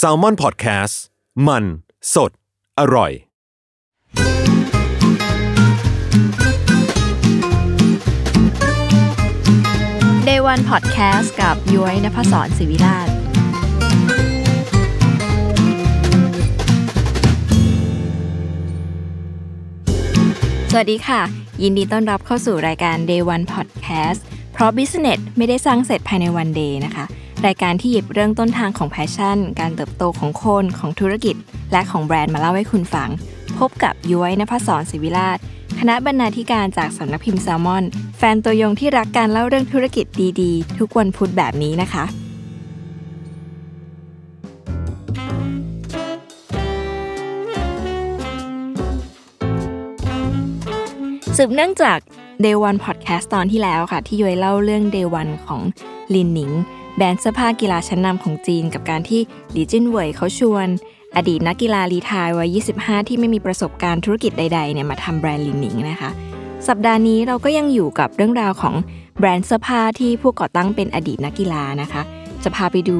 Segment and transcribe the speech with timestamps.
[0.00, 0.94] S a l ม o n PODCAST
[1.46, 1.64] มัน
[2.14, 2.30] สด
[2.80, 3.12] อร่อย
[10.28, 13.08] Day One Podcast กับย้อยนภศรศิวิราช
[20.70, 21.22] สวัสดีค่ะ
[21.62, 24.20] ยินดีต้อนรับเข้าสู่รายการ Day One Podcast
[24.52, 27.06] เพราะ Business ไม่ได้สร้างเสร็จภายใน one day นะคะ
[27.46, 31.36] รายการที่หยิบเรื่องต้นทางของ passion การเติบโตของคน ของธุรกิจ
[31.72, 33.08] และของแบรนด์มาเล่าให้คุณฟัง
[33.58, 35.38] พบกับย้อยนภศรศิวิราช
[35.78, 37.84] คณะบรรณาธิการจากสำนักพิมพ์แซลมอน
[38.18, 40.06] แฟนตัวยงที่รักการเล่าเรื่องธุรกิจ
[40.40, 42.04] ดีๆ ทุกวันพุธแบบนี้นะคะ
[51.36, 51.98] สืบเนื่องจาก
[52.44, 55.60] Day One Podcast ตอนที่แล้วค่ะ ที่ย้อยเล่าเรื่อง Day One ของ
[56.14, 56.52] ลินหนิง
[56.96, 60.68] แบรนด์เสื้อผ้ากีฬาชั้นนำของจีน กับการที่หลีจิ้นเหวยเขาชวน
[61.16, 66.10] อดีตนักกีฬารีไทายวัย 25 ที่ไม่มีประสบการณ์ธุรกิจใดๆเนี่ยมาทำแบรนด์ลินหนิงนะคะ
[66.68, 68.74] สัปดาห์นี้เราก็ยังอยู่กับเรื่องราวของ
[69.18, 72.02] แบรนด์เสื้อผ้าที่ผู้ก่อตั้งเป็นอดีตนักกีฬานะคะ
[72.42, 72.98] จะพาไปดู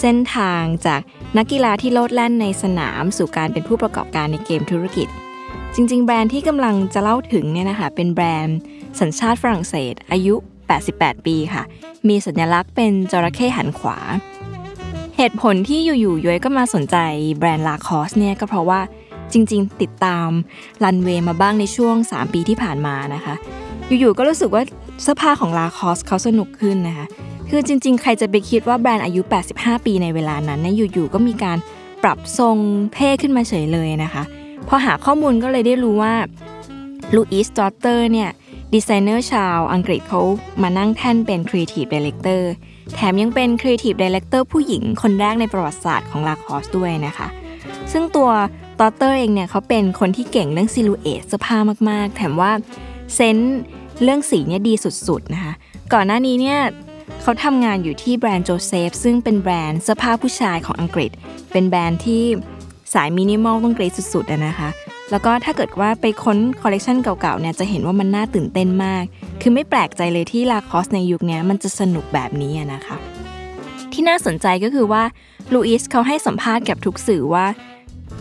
[0.00, 1.00] เส้นทางจาก
[1.36, 5.08] นักกีฬาที่โลดแล่นในสนามสู่การเป็นผู้ประกอบการในเกมธุรกิจ
[5.74, 8.58] จริง ๆ แบรนด์ที่กำลังจะเล่าถึงเนี่ยนะคะเป็นแบรนด์
[9.00, 10.34] สัญชาติฝรั่งเศส อายุ
[10.94, 11.62] 88 ปีค่ะ
[12.08, 13.98] มีสัญลักษณ์เป็นจระเข้หันขวา
[15.16, 16.96] เหตุผลที่อยู่ๆย้อยก็มาสนใจ
[17.38, 18.80] แบรนด์ลาคอสเนี่ยก็เพราะว่า
[19.32, 20.28] จริงๆ ติดตาม
[20.84, 23.34] รันเวย์มาบ้างในช่วง 3 ปีที่ผ่านมานะคะ
[24.00, 24.62] อยู่ๆก็รู้สึกว่า
[25.02, 27.06] เสื้อผ้าของลาคอสเขาสนุกขึ้นนะคะ
[27.50, 29.20] คือจริง ๆ ใครจะไปคิดว่าแบรนด์อายุ
[29.54, 31.58] 85 ปีในเวลานั้นเนี่ยอยู่ๆก็มีการ
[32.02, 32.56] ปรับทรง
[32.94, 34.22] เท่ขึ้นมาเฉยเลยนะคะ
[34.68, 36.14] พอหาข้อมูลก็เลยได้รู้ว่า
[37.14, 38.30] Louise Trotter เนี่ย
[38.72, 40.20] ดีไซเนอร์ชาวอังกฤษเขา
[40.62, 42.42] มานั่งแท่นเป็น Creative Director
[42.94, 47.28] แถมยังเป็น Creative Director ผู้หญิงคนแรกในประวัติศาสตร์ของ Lacoste ด้วยนะคะ
[47.92, 48.30] ซึ่งตัว
[48.80, 51.58] Trotter เองเนี่ยเขาเป็นคนที่เก่งเรื่อง silhouette เสื้อผ้า
[51.90, 52.52] มากๆ แถมว่า
[53.14, 53.58] sense
[54.02, 55.52] เรื่องสีเนี่ยดีสุดๆนะคะ
[55.92, 56.60] ก่อนหน้านี้เนี่ย
[57.22, 61.10] เขาทำงานอยู่ที่แบรนด์โจเซฟซึ่งเป็นแบรนด์เสื้อผ้าผู้ชายของอังกฤษ
[61.52, 62.22] เป็นแบรนด์ที่
[62.94, 64.68] สายมินิมอลต้องกรี๊ดสุดๆนะคะ
[65.10, 69.04] แล้วก็ถ้าเกิดว่าไปค้นคอลเลกชันเก่าๆเนี่ยจะเห็นว่ามันน่าตื่นเต้นมาก
[69.40, 72.96] คือไม่แปลกใจเลยที่ Lacoste ในยุคนี้มันจะสนุกแบบนี้นะคะ
[73.92, 75.02] ที่น่าสนใจก็คือว่า
[75.52, 77.46] Louise เขาให้สัมภาษณ์กับทุกสื่อว่า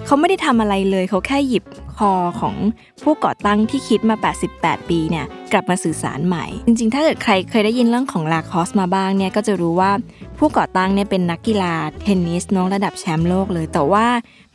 [0.05, 1.63] เขาไม่ได้ทำอะไรเลย เขาแค่หยิบ
[1.97, 2.55] core ของ
[3.03, 4.15] ผู้ก่อตั้งที่คิดมา
[4.53, 9.91] 88 ปีเนี่ยกลับมาสื่อสารใหม่ จริงๆ ถ้าเกิดใครเคยได้ยินเรื่องของ Lacoste มาบ้างเนี่ยก็จะรู้ว่า
[10.39, 14.05] ผู้ก่อตั้งเนี่ยเป็นนักกีฬาเทนนิสน้องระดับแชมป์โลกเลย แต่ว่า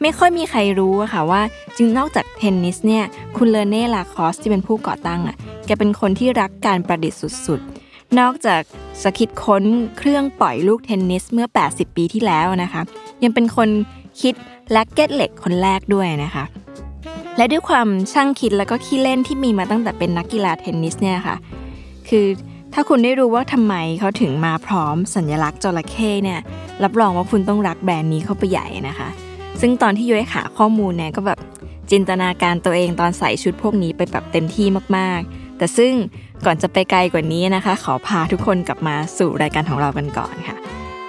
[0.03, 1.43] ไม่ค่อยมีใครรู้อะค่ะว่า
[1.77, 3.05] จริงนอกจากเทนนิสเนี่ย
[3.37, 5.37] คุณ René Lacoste ที่เป็นผู้ก่อตั้งอะ
[5.67, 8.63] แกเป็นคนที่รักการประดิษฐ์สุดๆ นอกจาก
[9.03, 9.65] สคิดค้น
[9.99, 12.83] เครื่องปล่อยลูกเทนนิสเมื่อ 80 ปีที่แล้วนะคะ
[13.23, 13.69] ยังเป็นคน
[14.21, 14.35] คิด
[14.73, 16.45] แร็กเกตเหล็กคนแรกด้วยนะคะ
[17.37, 21.37] และด้วยความช่างคิดแล้วก็ขี้เล่นที่มีมาตั้งแต่เป็นนักกีฬาเทนนิสเนี่ยค่ะ
[22.09, 22.27] คือ
[22.75, 26.41] ถ้าคุณได้รู้ว่าทำไมเขาถึงมาพร้อมสัญลักษณ์จระเข้เนี่ย
[26.85, 29.09] รับรองว่าคุณต้องรักแบรนด์นี้เข้าไปใหญ่นะคะ
[29.61, 31.39] ซึ่งตอนที่ยุ้ยหาข้อมูลเนี่ยก็แบบ
[31.91, 34.67] จินตนาการตัวเองตอนใส่ชุดพวกนี้ไปแบบเต็มที่
[34.97, 35.93] มากๆ แต่ซึ่ง
[36.45, 40.58] ก่อนจะไปไกลกว่านี้นะคะ ขอพาทุกคนกลับมาสู่รายการของเรากันก่อนค่ะ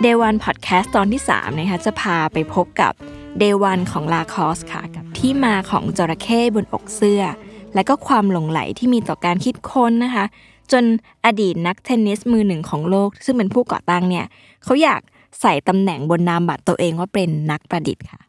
[0.06, 2.94] Day One Podcast ตอนที่ 3 นะคะจะพาไปพบกับ
[3.42, 7.24] Day One ของลาคอสค่ะ กับที่มาของจระเข้บนอกเสื้อ
[7.75, 10.25] และก็ความหลงไหลที่มีต่อการคิดค้นนะคะ
[10.72, 10.84] จน
[11.25, 14.25] อดีตนักเทนนิสมือหนึ่งของโลก ซึ่งเป็นผู้ก่อตั้งเนี่ย
[14.63, 15.01] เขาอยาก
[15.42, 18.19] ใส่ตำแหน่งบนนามบัตรตัวเองว่าเป็นนักประดิษฐ์ค่ะ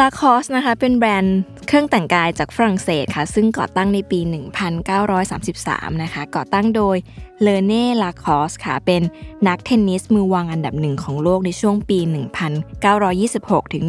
[0.00, 4.20] ลาคอสนะคะเป็นแบรนด์เครื่องแต่งกายจากฝรั่งเศสค่ะ ซึ่งก่อตั้งในปี
[5.10, 6.96] 1933 นะคะ ก่อตั้งโดย
[7.42, 9.02] เลเน่ลาคอสค่ะ เป็น
[9.48, 11.98] นักเทนนิสมือวางอันดับหนึ่งของโลกในช่วงปี
[12.86, 13.82] 1926 ถึง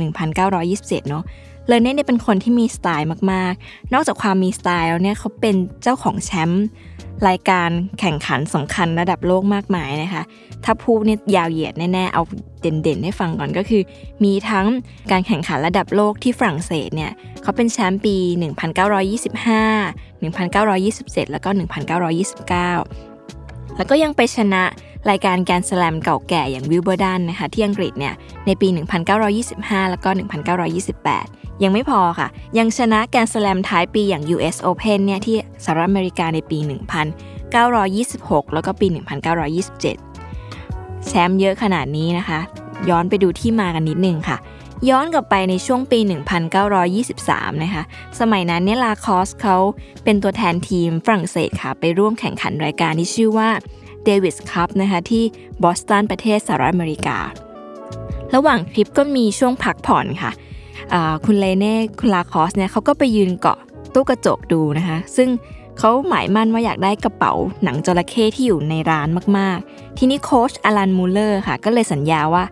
[0.52, 1.24] 1927 เนาะ
[1.70, 6.66] เลเน่เนี่ยเป็นคนที่มีสไตล์มากๆ นอกจากความมีสไตล์แล้วเนี่ยเขาเป็นเจ้าของแชมป์
[7.28, 7.70] รายการ
[8.00, 10.24] แข่งขันสำคัญระดับโลกมากมายนะคะ
[10.66, 12.22] ถ้าพูดเนี่ยาวเหยียดแน่ๆ เอา
[12.62, 13.82] เด่นๆ ให้ฟังก่อนก็คือ
[14.24, 14.68] มีทั้ง
[15.12, 17.12] การแข่งขันระดับโลกที่ฝรั่งเศสเนี่ย
[17.42, 18.16] เขาเป็นแชมป์ปี
[18.80, 21.50] 1925 1927 แล้วก็
[22.28, 24.64] 1929 แล้วก็ยังไปชนะ
[25.10, 28.14] รายการแกนสแลมเก่าแก่อย่างวิลเบอร์ดันนะคะที่อังกฤษเนี่ย
[28.46, 28.68] ในปี
[29.30, 30.10] 1925 แล้วก็
[30.76, 32.28] 1928 ยังไม่พอค่ะ
[32.58, 36.60] ยังชนะแกนสแลมท้ายปีอย่าง US Open เนี่ยที่สหรัฐอเมริกาในปี
[37.56, 38.88] 1926 แล้วก็ปี
[40.16, 42.40] 1927 แชมป์เยอะขนาดนี้นะคะ
[42.90, 44.38] ย้อนไปดูที่มากันนิดนึงค่ะ
[44.90, 46.00] ย้อนกลับไปในช่วงปี
[46.82, 47.84] 1923 นะคะ
[48.20, 49.58] สมัยนั้นเนี่ย Lacoste เขา
[50.04, 53.50] เป็นตัวแทนทีมฝรั่งเศสค่ะ ไปร่วมแข่งขันรายการที่ชื่อว่า
[54.04, 55.24] Davis Cup นะคะที่
[55.64, 57.18] บอสตันประเทศสหรัฐอเมริกา
[58.34, 60.32] ระหว่างทริปก็มีช่วงพักผ่อนค่ะ
[61.26, 63.60] คุณ René คุณ Lacoste เนี่ยเขาก็ไปยืนเกาะ
[63.94, 65.30] ตู้กระจกดูนะคะ ซึ่ง
[65.78, 67.34] เขาหมายมั่นว่าอยากได้กระเป๋า
[67.64, 69.08] หนังจระเข้ที่อยู่ในร้าน
[69.38, 72.44] มากๆ ทีนี้โค้ชอลันมูเลอร์ค่ะ ก็เลยสัญญาว่า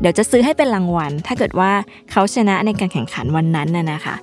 [0.00, 1.70] เดี๋ยวจะซื้อให้เป็นรางวัล ถ้าเกิดว่า
[2.10, 4.14] เขาชนะในการแข่งขันวันนั้นน่ะนะคะ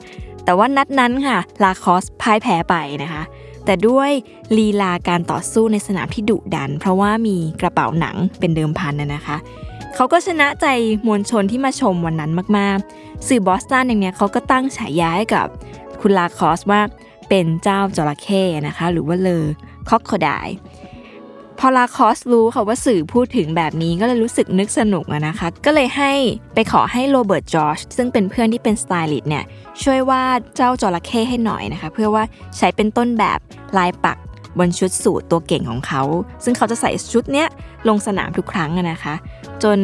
[0.43, 3.23] แต่ว่านัดนั้นค่ะลาคอสพ่ายแพ้ไปนะคะ
[3.65, 4.09] แต่ด้วย
[4.57, 9.37] ลีลาการต่อสู้ในสนามที่ดุดัน เพราะว่ามีกระเป๋าหนังเป็นเดิมพันน่ะนะคะ
[9.95, 10.65] เขาก็ชนะใจ
[11.07, 15.47] มวลชนที่มาชมวันนั้นมากๆ สื่อบอสตันอย่างเนี้ยเขาก็ตั้งฉายาให้กับ
[16.01, 16.81] คุณลาคอสว่า
[17.29, 20.47] เป็นเจ้าจระเข้นะคะ หรือว่า le crocodile
[21.59, 26.11] พอ Lacoste รู้ค่ะว่าสื่อพูดถึงแบบนี้ก็เลยรู้สึกนึกสนุกนะคะ ก็เลยให้
[26.53, 29.43] ไปขอให้ Robert George ซึ่งเป็นเพื่อนที่เป็นสไตลิสต์เนี่ย
[29.83, 32.23] ช่วยวาดเจ้าจระเข้ให้หน่อยนะคะ เพื่อว่า
[32.57, 33.39] ใช้เป็นต้นแบบ
[33.77, 34.17] ลายปัก
[34.59, 36.01] บนชุดสูทตัวเก่งของเขา
[36.43, 37.47] ซึ่งเขาจะใส่ชุดเนี้ย
[37.87, 39.15] ลงสนามทุกครั้งนะคะ
[39.63, 39.77] จน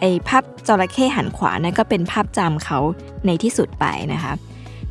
[0.00, 2.78] ไอ้ภาพจระเข้หันขวานะก็เป็นภาพจำเขา
[3.26, 4.32] ในที่สุดไปนะคะ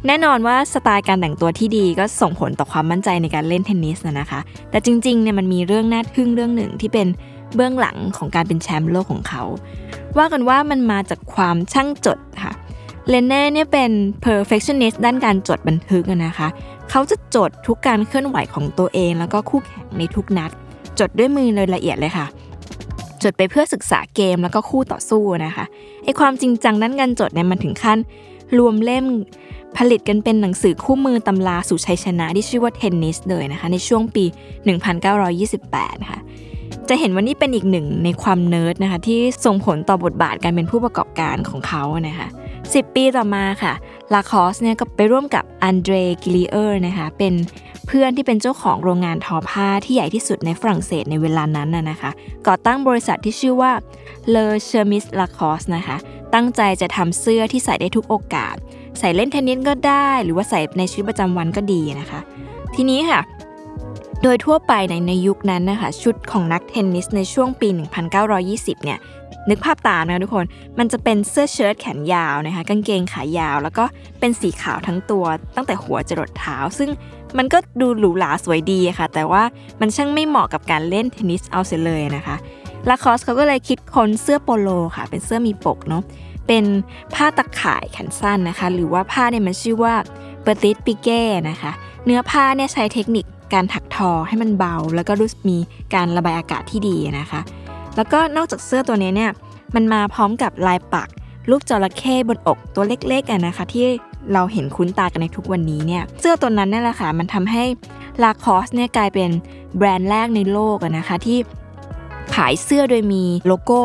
[0.07, 4.39] แน่นอนว่าสไตล์การแต่งตัวที่ดีก็ส่งผลต่อความมั่นใจในการเล่นเทนนิสนะคะ
[4.71, 7.07] แต่จริงๆเนี่ยมันมีเรื่องน่าทึ่งเรื่องหนึ่งที่เป็น
[7.55, 9.43] เบื้องหลังของการเป็นแชมป์โลกของเขา
[10.17, 12.53] ว่ากันว่ามันมาจากความช่างจดค่ะ
[13.09, 13.91] เลนเน่เนี่ยเป็น
[14.25, 16.47] perfectionist ด้านการจดบันทึกนะคะ
[16.89, 20.51] เขาจะจดทุกการเคลื่อนไหวของตัวเอง แล้วก็คู่แข่งในทุกนัด
[20.99, 22.27] จดด้วยมือเลยละเอียดเลยค่ะ
[23.23, 25.65] จดไปเพื่อศึกษาเกมแล้วก็คู่ต่อสู้นะคะ
[26.03, 27.99] ไอความจริงจังด้านการจดเนี่ยมันถึงขั้น
[28.57, 29.05] รวมเล่ม
[29.77, 34.25] ผลิตกันเป็นหนังสือคู่มือตำราสู่ชัยชนะที่ชื่อว่าเทนนิสเลยนะคะ ในช่วงปี
[35.21, 36.19] 1928ค่ะ
[36.89, 42.27] จะเห็นว่านี่เป็นอีกหนึ่งในความเนิร์ดนะคะที่ส่งผลต่อบทบาทการเป็นผู้ประกอบการของเขานะคะ
[42.73, 43.73] 10 ปีต่อมาค่ะ
[44.13, 47.33] Lacoste เนี่ยก็ไปร่วมกับ André Gillier นะคะเป็น
[47.87, 52.11] เพื่อนที่เป็นเจ้าของโรงงานทอผ้าที่ใหญ่ที่สุดในฝรั่งเศสในเวลานั้นนะคะ
[52.47, 53.71] ก่อตั้งบริษัทที่ชื่อว่า
[54.29, 55.97] La Chemise Lacoste นะคะ
[56.33, 58.55] ตั้งใจจะทำเสื้อที่ใส่ได้ทุกโอกาส
[58.99, 62.19] ใส่เล่นเทนนิสก็ได้ หรือว่าใส่ในชีวิตประจำวันก็ดีนะคะ
[62.75, 63.19] ทีนี้ค่ะ
[64.27, 67.69] โดยทั่วไปในในยุคนั้นนะคะชุดของนักเทนนิสในช่วงปี
[68.25, 68.99] 1920 เนี่ย
[69.49, 70.45] นึกภาพตามนะทุกคน
[70.79, 73.83] มันจะเป็นเสื้อเชิ้ตแขนยาวนะคะกางเกงขายาว แล้วก็
[74.19, 75.25] เป็นสีขาวทั้งตัว
[75.55, 76.89] ตั้งแต่หัวจรดเท้า ซึ่ง
[77.37, 79.43] มันก็ดูหรูหราสวยดีค่ะ แต่ว่า
[79.81, 82.35] มันช่างไม่เหมาะกับการเล่นเทนนิสเอาเสียเลยนะคะ
[82.89, 86.03] Lacoste เขาก็เลยคิดค้นเสื้อโปโลค่ะ เป็นเสื้อมีปกเนาะ
[86.47, 86.63] เป็น
[87.13, 89.93] ผ้าตะข่ายแขนสั้นนะคะ หรือว่าผ้าเนี่ยมันชื่อว่า
[90.43, 91.71] Petit Piqué นะคะ
[92.05, 95.57] เนื้อผ้าเนี่ยใช้เทคนิค การถักทอให้มันเบา แล้วก็รู้มี
[95.93, 97.41] การระบายอากาศที่ดีนะคะ
[97.95, 99.31] แล้วก็นอกจากเสื้อตัวนี้เนี่ย
[99.75, 101.07] มันมาพร้อมกับลายปัก
[101.49, 103.85] รูปจระเข้บนอกตัวเล็กๆนะคะ ที่
[104.33, 107.63] เราเห็นคุ้นตากันในทุกวันนี้เนี่ยเสื้อตัวนั้นนี่แหละค่ะมันทำให้
[108.23, 109.29] Lacoste เนี่ยกลายเป็น
[109.77, 111.37] แบรนด์แรกในโลกนะคะที่
[112.35, 113.81] ขายเสื้อโดยมีโลโก้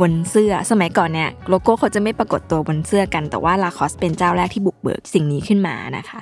[0.00, 6.20] บนเสื้อสมัยก่อนเนี่ยโลโก้เขาจะไม่ปรากฏตัวบนเสื้อกันแต่ว่า Lacoste เป็นเจ้าแรกที่บุกเบิกสิ่งนี้ขึ้นมานะคะ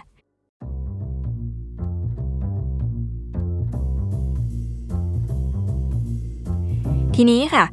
[7.16, 7.64] ทีนี้ค่ะ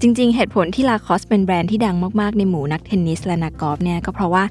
[0.00, 4.44] จริง ๆ เหตุผลที่ Lacoste เป็นแบรนด์ที่ดังมากๆ ในหมู่นักเทนนิสและนักกอล์ฟเนี่ยก็เพราะว่า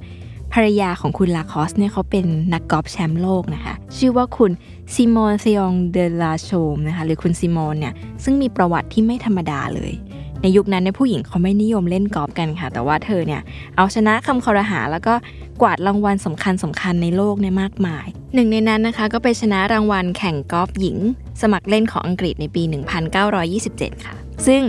[0.54, 4.52] ภรรยาของคุณ Lacoste เนี่ยเขาเป็นนักกอล์ฟแชมป์โลกนะคะ ชื่อว่าคุณ
[4.96, 7.94] Simone Thion de la Chaume นะคะหรือคุณ Simone เนี่ย
[8.24, 9.94] ซึ่งมีประวัติที่ไม่ธรรมดาเลย
[10.42, 13.42] ในยุคนั้นในผู้หญิงเขาไม่นิยมเล่นกอล์ฟกันค่ะ แต่ว่าเธอเนี่ย
[13.76, 15.14] เอาชนะคำครหาแล้วก็
[15.62, 20.98] กวาดรางวัลสำคัญสำคัญในโลกเนี่ยมากมาย หนึ่งในนั้นนะคะก็ไปชนะรางวัลแข่งกอล์ฟหญิง
[21.42, 22.64] สมัครเล่นของอังกฤษในปี
[23.30, 24.62] 1927 ค่ะ ซึ่ง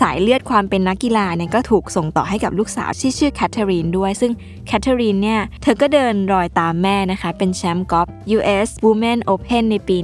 [0.00, 4.32] สายเลือดความเป็นนักกีฬาเนี่ยก็ถูกส่งต่อให้กับลูกสาวที่ชื่อ Catherine ด้วย ซึ่ง
[4.66, 9.96] Catherine เนี่ย เธอก็เดินรอยตามแม่นะคะ เป็นแชมป์กอล์ฟ US Women Open ในปี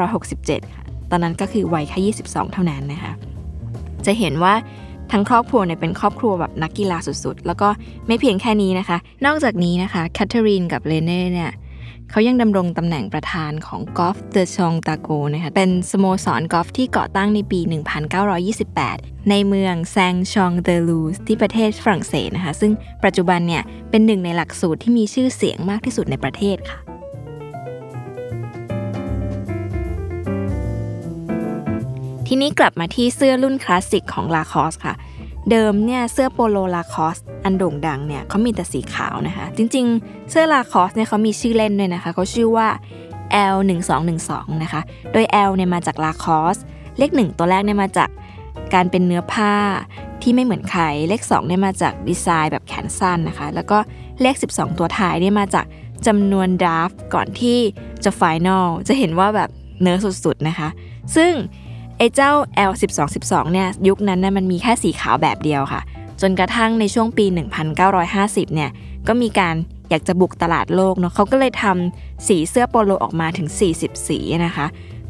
[0.00, 3.12] 1967ค่ะตอนนั้นก็คือวัยแค่22 เท่านั้นนะคะ
[4.06, 4.54] จะเห็นว่า
[5.12, 7.68] ทั้งครอบครัวเนี่ยเป็นครอบครัวแบบนักกีฬาสุดๆ แล้วก็
[8.06, 11.50] ไม่เพียงแค่นี้นะคะ นอกจากนี้นะคะ Catherine กับ René เนี่ย
[12.10, 17.60] เขายังดำรงตำแหน่งประธานของ Golf de Chantaco นะคะเป็นสโมสรกอล์ฟที่ก่อตั้งในปี
[18.44, 22.72] 1928 ในเมือง Saint-Jean-de-Luz ที่ประเทศฝรั่งเศสนะคะ ซึ่ง
[23.04, 26.78] ปัจจุบันเนี่ยเป็นหนึ่งในหลักสูตรที่มีชื่อเสียงมากที่สุดในประเทศค่ะ
[32.26, 34.94] ทีนี้กลับมาที่เสื้อรุ่นคลาสสิกของ Lacoste ค่ะ
[35.50, 42.68] เดิมเนี่ยเสื้อโปโล Lacoste อันโด่งดังเนี่ยเขามีแต่สีขาวนะคะ จริงๆ เสื้อ Lacoste เนี่ยเขามีชื่อเล่นด้วยนะคะเขาชื่อว่า
[43.54, 44.80] L 1 2 1 2 นะคะ
[45.12, 46.56] โดย L เนี่ยมาจาก Lacoste
[46.98, 48.08] เลข 1 ตัวแรกเนี่ยมาจาก
[48.74, 49.54] การเป็นเนื้อผ้า
[50.22, 53.78] ที่ไม่เหมือนใคร เลข 2 เนี่ยมาจากดีไซน์แบบแขนสั้นนะคะ แล้วก็
[54.22, 55.66] เลข 12 ตัวท้ายเนี่ยมาจาก
[56.06, 57.58] จำนวนดราฟก่อนที่
[58.04, 60.68] จะไฟแนลจะเห็นว่าแบบเนื้อสุดๆนะคะ
[61.16, 61.32] ซึ่ง
[61.98, 62.30] ไอ้เจ้า
[62.70, 65.80] L 12 12 เนี่ยยุคนั้นนะมันมีแค่สีขาวแบบเดียวค่ะ
[66.20, 67.26] จนกระทั่งในช่วงปี
[67.90, 68.70] 1950 เนี่ย
[69.08, 69.54] ก็มีการ
[69.90, 73.48] อยากจะบุกตลาดโลกเนาะเขาก็เลยทำสีเสื้อโปโลออกมาถึง
[73.78, 74.66] 40 สีนะคะ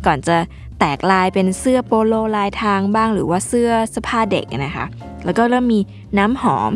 [0.06, 0.36] ก่อนจะ
[0.78, 4.86] แตกลายเป็นเสื้อโปโลลายทางบ้างหรือว่าเสื้อเสื้อผ้าเด็กนะคะ
[5.24, 5.80] แล้วก็เริ่มมี
[6.18, 6.72] น้ำหอม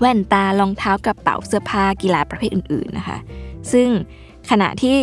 [0.00, 3.18] แว่นตารองเท้ากระเป๋าเสื้อผ้ากีฬาประเภทอื่นๆนะคะ
[3.72, 3.88] ซึ่ง
[4.50, 4.96] ขณะที่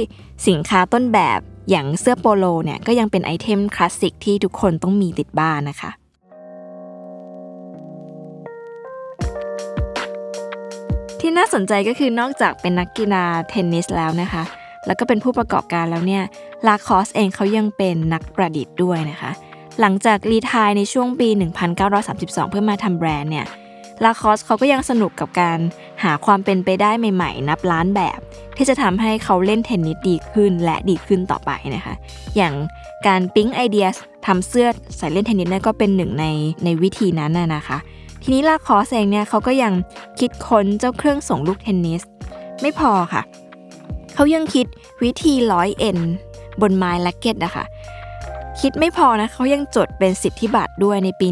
[0.48, 1.39] สินค้าต้นแบบ
[1.70, 5.91] อย่างเสื้อโปโลเนี่ยก็ยังเป็นไอเทมคลาสสิกที่ทุกคนต้องมีติดบ้านนะคะ
[11.20, 14.43] ที่น่าสนใจก็คือนอกจากเป็นนักกีฬาเทนนิสแล้วนะคะ
[14.86, 16.24] แล้วก็เป็นผู้ประกอบการแล้วเนี่ย
[16.67, 19.32] ลาคอสเองเขายังเป็นนักประดิษฐ์ด้วยนะคะ
[19.79, 21.29] หลังจากรีทายในช่วงปี
[21.89, 23.46] 1932 เพื่อมาทำแบรนด์เนี่ย
[24.03, 25.60] ลาคอสเขาก็ยังสนุกกับการ
[26.03, 28.20] หาความเป็นไปได้ใหม่ๆ นับล้านแบบ
[28.57, 31.93] ที่จะทำให้เขาเล่นเทนนิสดีขึ้นและดีขึ้นต่อไปนะคะ
[32.36, 32.53] อย่าง
[33.07, 33.88] การปิ๊งไอเดีย
[34.25, 34.67] ทำเสื้อ
[34.98, 36.25] ใส่เล่นเทนนิสนั่นก็เป็นหนึ่งใน
[36.63, 37.77] ในวิธีนั้นนะคะ
[38.24, 39.74] ทีนี้ Lacoste เองเนี่ยเขาก็ยัง
[40.19, 42.01] คิดค้นเจ้าเครื่องส่งลูกเทนนิส
[42.62, 43.22] ไม่พอค่ะ
[44.15, 44.65] เขายังคิด
[45.03, 46.00] วิธีร้อยเอ็น
[46.62, 47.63] บนไม้แล็กเก็ตนะคะ
[48.62, 51.27] คิดไม่พอนะเขายังจดเป็นสิทธิบัตรด้วยในปี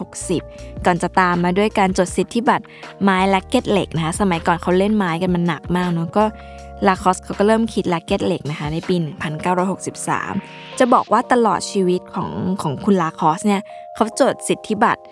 [0.00, 2.64] 1960 ก่อนจะตามมาด้วยการจดสิทธิบัตร
[3.02, 6.24] ไม้แล็กเก็ตเหล็กนะคะสมัยก่อนเขาเล่นไม้กันมันหนักมากเนาะก็
[6.86, 8.96] Lacoste เขาก็เริ่มคิดแล็กเก็ตเหล็กนะคะในปี
[9.66, 12.30] 1963 จะบอกว่าตลอดชีวิตของ
[12.62, 13.62] ของคุณลาคอสเนี่ย
[13.94, 15.02] เขาจดสิทธิบัตร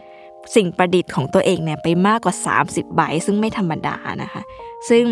[0.54, 4.42] สิ่งประดิษฐ์ของตัวเองเนี่ยไปมากกว่า 30 ใบซึ่งไม่ธรรมดานะคะ
[4.88, 5.04] ซึ่ง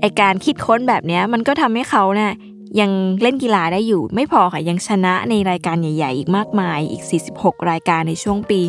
[0.00, 2.32] ไอการคิดค้นแบบนี้มันก็ทำให้เขาเนี่ย
[2.80, 2.90] ยัง
[3.22, 7.02] เล่นกีฬาได้อยู่ ไม่พอค่ะยังชนะในรายการใหญ่ ๆ อีกมากมายอีก
[7.34, 8.60] 46 รายการในช่วงปี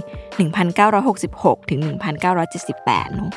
[0.81, 1.79] 1966 ถึง
[2.47, 3.31] 1978เนาะ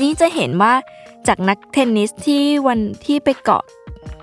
[0.00, 0.72] นี่จะเห็นว่า
[1.28, 3.64] จากนักเทนนิสที่วันที่ไปเกาะ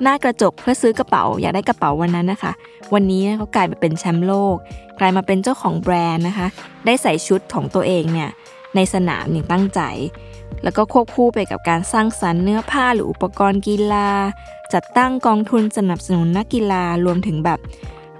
[0.01, 2.51] หน้ากระจกเพื่อซื้อกระเป๋า อยากได้กระเป๋าวันนั้นนะคะ
[2.94, 4.55] วันนี้เขากลายมาเป็นแชมป์โลก
[5.00, 6.48] กลายมาเป็นเจ้าของแบรนด์นะคะ
[6.86, 8.29] ได้ใส่ชุดของตัวเองเนี่ย
[8.75, 9.82] ในสนามอย่างตั้งใจ
[10.63, 14.10] แล้วก็ควบคู่ไปกับการสร้างสรรค์เนื้อผ้าหรืออุปกรณ์กีฬา
[14.74, 17.60] จัดตั้งกองทุนสนับสนุนนักกีฬารวมถึงแบบ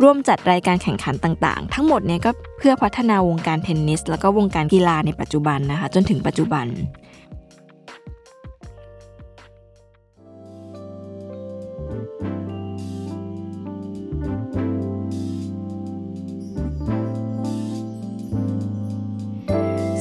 [0.02, 6.68] ร่วมจัดรายการแข่งขันต่างๆ ทั้งหมดเนี่ยก็เพื่อพัฒนาวงการเทนนิส แล้วก็วงการกีฬาในปัจจุบันนะคะ จนถึงปัจจุบัน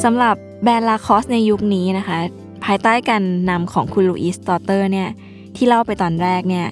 [0.04, 2.18] สำหรับแบรนด์ Lacoste ในยุคนี้นะคะ
[2.64, 5.08] ภายใต้การนำของคุณ Louise Trotter เนี่ย
[5.56, 6.66] ที่เล่าไปตอนแรกเนี่ย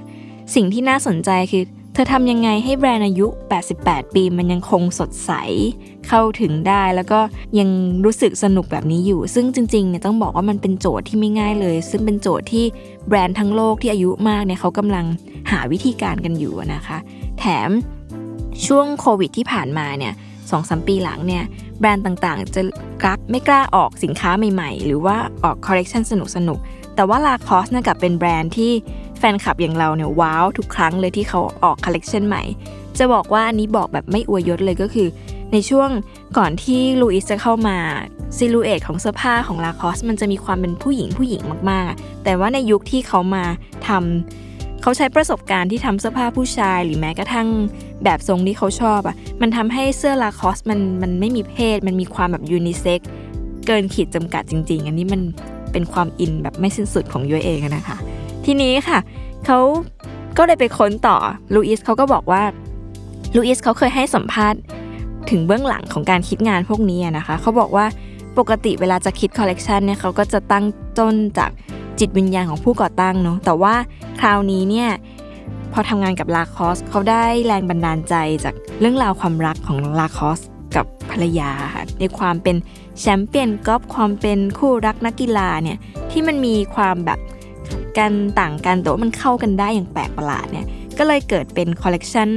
[0.55, 3.27] สิ่งที่น่าสนใจคือ เธอทำยังไงให้แบรนด์อายุ
[3.71, 5.33] 88 ปีมันยังคงสดใส
[6.09, 7.21] เข้าถึงได้แล้วก็
[7.59, 7.69] ยัง
[8.05, 12.65] รู้สึกสนุกแบบนี้อยู่ ซึ่งจริงๆเนี่ยต้องบอกว่ามันเป็นโจทย์ที่ไม่ง่ายเลย ซึ่งเป็นโจทย์ที่
[13.09, 15.07] แบรนด์ทั้งโลกที่อายุมากเนี่ยเขากำลัง
[15.51, 16.99] หาวิธีการกันอยู่นะคะ
[17.39, 17.71] แถม
[18.67, 20.13] ช่วงโควิดที่ผ่านมาเนี่ย
[20.51, 21.45] สองสามปีหลังเนี่ย
[21.81, 22.63] แบรนด์ต่างๆ จะ
[23.03, 26.13] กลัวไม่กล้าออกสินค้าใหม่ๆ หรือว่าออกคอลเลกชันส
[26.49, 28.73] นุกๆ แต่ว่า Lacoste นะกลับเป็นแบรนด์ที่
[29.19, 32.43] แฟนคลับอย่างเราเนี่ยว้าวทุกครั้งเลยที่เขาออกคอลเลกชันใหม่
[32.99, 35.09] จะบอกว่าอันนี้บอกแบบไม่อวยยศเลยก็คือ
[35.53, 35.91] ในช่วง
[36.39, 37.77] ก่อนที่ Louise จะเข้ามา
[38.37, 43.45] silhouette ของเสื้อผ้าของ Lacoste มันจะมีความเป็นผู้หญิงผู้หญิงมากๆ แต่ว่าในยุคที่เขามา
[43.89, 47.49] ทำเขาใช้ประสบการณ์ที่ทำเสื้อผ้าผู้ชายหรือแม้กระทั่ง
[48.05, 53.01] แบบทรงที่เขาชอบอะ มันทำให้เสื้อ Lacoste มันมันไม่มีเพศ มันมีความแบบยูนิเซ็ก
[53.67, 55.21] เกินขีดจำกัดจริง ๆ อันนี้มัน
[55.73, 57.97] เป็นความอินแบบไม่สิ้นสุดของยุ้ยเองนะคะ
[58.45, 58.99] ทีนี้ค่ะ
[59.47, 59.59] เขา
[60.39, 61.17] ก็เลยไปค้นต่อ
[61.55, 62.43] Louise เขาก็บอกว่า
[63.37, 64.61] Louise เขาเคยให้สัมภาษณ์
[65.31, 67.87] ถึงเบื้องหลังของการคิดงานพวกนี้นะคะเขาบอกว่า
[68.39, 70.65] ปกติเวลาจะคิดคอลเลกชันเนี่ยเขาก็จะตั้ง
[70.99, 71.51] ต้นจาก
[71.99, 73.75] จิตวิญญาณของผู้ก่อตั้งเนาะแต่ว่า
[74.21, 74.91] คราวนี้เนี่ย
[75.73, 78.15] พอทำงานกับ Lacoste เขาได้แรงบันดาลใจ
[78.45, 80.41] จากเรื่องราวความรักของ Lacoste
[81.13, 82.57] ภรรยาค่ะในความเป็น
[83.01, 85.79] แชมเปี้ยนกอล์ฟความเป็นคู่รักนักกีฬาเนี่ย
[86.11, 87.19] ที่มันมีความแบบ
[87.99, 90.67] กันต่างกันแต่ว่ามันเข้ากันได้อย่างแปลกประหลาดเนี่ย
[90.99, 92.29] ก็เลยเกิดเป็น collection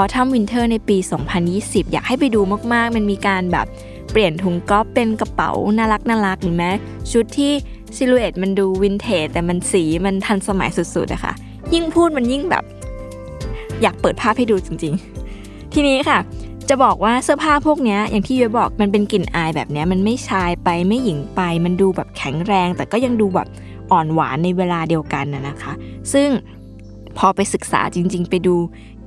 [0.00, 0.96] Autumn Winter ในปี
[1.44, 2.40] 2020 อยากให้ไปดู
[2.72, 3.66] มากๆ มันมีการแบบ
[4.12, 6.70] เปลี่ยนถุงกอล์ฟเป็นกระเป๋าน่ารักน่ารักหรือแม้
[7.12, 7.52] ชุดที่
[7.96, 11.32] silhouette มันดูวินเทจแต่มันสีมันทันสมัยสุดๆนะคะ
[11.74, 12.64] ยิ่งพูดมันยิ่งแบบ
[13.82, 16.18] อยากเปิดภาพให้ดูจริงๆ ทีนี้ค่ะ
[16.68, 23.48] จะบอกว่าเสื้อผ้าพวกนี้อย่างที่ยุ้ยบอกมันเป็นกลิ่นอายแบบนี้มันไม่ชายไปไม่หญิงไป มันดูแบบแข็งแรง แต่ก็ยังดูแบบ
[23.92, 25.72] อ่อนหวานในเวลาเดียวกันนะคะ
[26.12, 26.28] ซึ่ง
[27.18, 28.54] พอไปศึกษาจริง ๆ ไปดู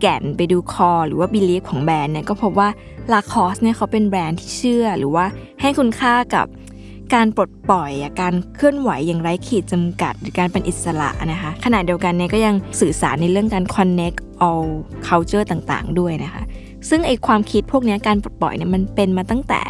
[0.02, 2.70] แก่นไปดู core หรือว่า belief ของแบรนด์เนี่ยก็พบว่า
[3.14, 5.26] ลาคอสเนี่ยเขาเป็นแบรนด์ที่เชื่อ หรือว่า
[5.62, 6.48] ให้คุณค่ากับ
[7.14, 7.92] การปลดปล่อย
[8.22, 14.68] การเคลื่อนไหวอย่างไร้ขีดจำกัด หรือการเป็นอิสระนะคะขณะเดียวกันเนี่ยก็ยังสื่อสารในเรื่องการ connect all
[15.08, 16.44] culture ต่างๆ ด้วยนะคะ
[16.90, 19.62] ซึ่งไอความคิดพวกนี้การปลดปล่อยเนี่ยมันเป็นมาตั้งแต่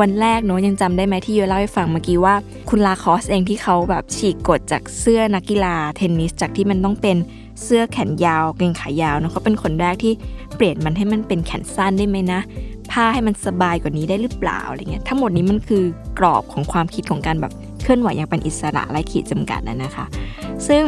[0.00, 2.34] วันแรกเนาะยังจำได้ไหมที่เยเล่าให้ฟังเมื่อกี้ว่า
[2.68, 7.16] คุณลาคอสเองที่เขาแบบฉีกกฎจากเสื้อนักกีฬาเทนนิสจากที่มันต้องเป็น
[7.62, 10.12] เสื้อแขนยาวเกงขายาวเนาะเขาเป็นคนแรกที่
[10.56, 12.40] เปลี่ยนมันให้มันเป็นแขนสั้นได้ไหมนะ
[12.90, 15.84] ผ้าให้มันสบายกว่านี้ได้หรือเปล่าอะไรเงี้ยทั้งหมดนี้มันคือ
[16.18, 20.06] กรอบของความคิดของการแบบเคลื่อนไหวอย่างเป็นอิสระไร้ขีดจำกัดนะนะคะ
[20.68, 20.84] ซึ่ง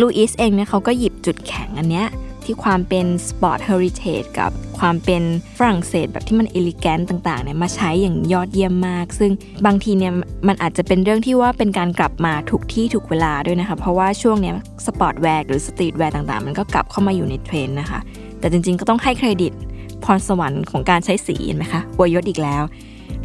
[0.00, 2.06] ลูอิสเองเนี่ยเขาก็หยิบจุดแข็งอันเนี้ย
[2.50, 5.22] ที่ความเป็น sport heritage กับความเป็น
[5.58, 9.32] ฝรั่งเศสแบบที่มัน elegant ต่างๆเนี่ยมาใช้อย่างยอดเยี่ยมมาก ซึ่ง
[9.66, 10.12] บางทีเนี่ย
[10.48, 14.54] มันอาจจะเป็นเรื่องที่ว่าเป็นการกลับมาถูกที่ถูกเวลาด้วยนะคะ เพราะว่าช่วงเนี้ย
[14.86, 18.00] sportswear หรือ streetwear ต่างๆ มันก็กลับเข้ามาอยู่ในเทรนด์นะคะ
[18.38, 19.52] แต่จริงๆก็ต้องให้เครดิต
[20.04, 22.62] พรสวรรค์ของการใช้สีเห็นไหมคะอวยยศอีกแล้ว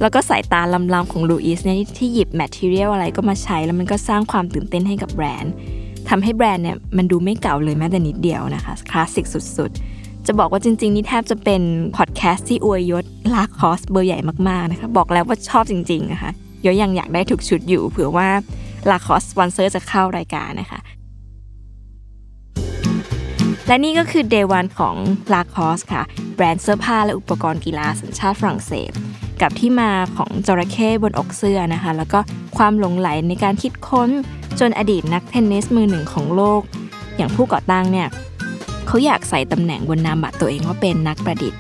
[0.02, 0.62] แล้วก็สายตา
[0.94, 5.54] ล้ำๆของลูอิสเนี่ยที่หยิบ material อะไรก็มาใช้แล้วมันก็สร้างความตื่นเต้นให้กับแบรนด์
[6.10, 9.26] ทำให้แบรนด์เนี่ยมันดูไม่เก่าเลยแม้แต่นิดเดียวนะคะคลาสสิก
[9.58, 11.62] สุดๆ จะบอกว่าจริง ๆ นี่แทบจะเป็น
[11.98, 16.32] พอดแคสต์ที่อวยยศ Lacoste เบอร์ใหญ่มากๆนะคะบอกแล้วว่าชอบจริงๆนะคะ
[16.66, 18.28] ยังอยากได้ทุกชุดอยู่เผื่อว่า
[18.90, 20.80] Lacoste สปอนเซอร์จะเข้ารายการนะคะ
[23.68, 24.96] และนี่ก็คือ Day One ของ
[25.34, 26.04] Lacoste ค่ะ
[26.36, 28.92] แบรนด์เสื้อผ้าและอุปกรณ์กีฬาสัญชาติฝรั่งเศส
[29.42, 32.20] กับที่มาของจระเข้บนอกเสื้อนะคะ แล้วก็
[32.58, 34.10] ความหลงใหลในการคิดค้น
[34.60, 36.62] จนอดีตนักเทนนิสมือหนึ่งของโลก
[37.18, 38.08] อย่างผู้ก่อตั้งเนี่ย
[38.88, 41.60] เขาอยากใส่ตำแหน่งบนนามบัตรตัวเองว่าเป็นนักประดิษฐ์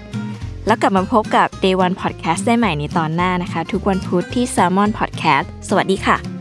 [0.67, 6.34] แล้วกลับมาพบกับ Day One Podcast ได้ใหม่ในตอนหน้านะคะ ทุกวันพุธที่ Salmon Podcast สวัสดีค่ะ